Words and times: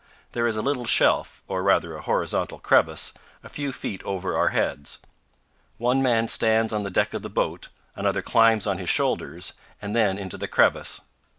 There 0.31 0.47
is 0.47 0.57
a 0.57 0.63
little 0.63 0.85
shelf, 0.85 1.43
or 1.47 1.61
rather 1.61 1.93
a 1.95 2.01
horizontal 2.01 2.57
crevice, 2.57 3.13
a 3.43 3.49
few 3.49 3.71
feet 3.71 4.01
over 4.03 4.35
our 4.35 4.49
heads. 4.49 4.97
One 5.77 6.01
man 6.01 6.27
stands 6.27 6.73
on 6.73 6.81
the 6.81 6.89
deck 6.89 7.13
of 7.13 7.21
the 7.21 7.29
boat, 7.29 7.69
another 7.95 8.23
climbs 8.23 8.65
on 8.65 8.79
his 8.79 8.89
shoulders, 8.89 9.53
and 9.79 9.95
then 9.95 10.17
into 10.17 10.39
the 10.39 10.47
crevice. 10.47 11.01